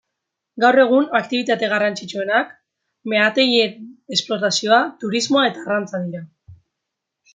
Gaur 0.63 0.77
egun, 0.83 1.03
aktibitate 1.19 1.67
garrantzitsuenak, 1.73 2.49
meategien 3.13 3.75
esplotazioa, 4.17 4.81
turismoa 5.05 5.45
eta 5.53 5.67
arrantza 5.69 6.03
dira. 6.07 6.25